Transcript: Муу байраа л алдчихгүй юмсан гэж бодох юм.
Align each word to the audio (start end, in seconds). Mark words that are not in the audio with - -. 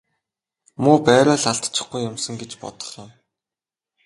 Муу 0.83 0.97
байраа 1.07 1.37
л 1.41 1.45
алдчихгүй 1.51 2.01
юмсан 2.09 2.35
гэж 2.41 2.51
бодох 2.61 2.89
юм. 3.03 3.09